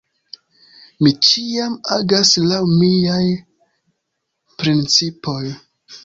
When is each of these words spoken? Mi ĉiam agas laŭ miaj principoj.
Mi 1.07 1.09
ĉiam 1.25 1.73
agas 1.95 2.31
laŭ 2.51 2.61
miaj 2.77 3.21
principoj. 4.63 5.41